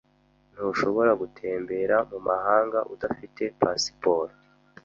[0.53, 4.33] Ntushobora gutembera mumahanga udafite pasiporo.